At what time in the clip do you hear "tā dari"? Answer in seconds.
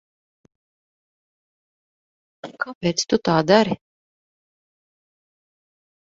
3.29-3.79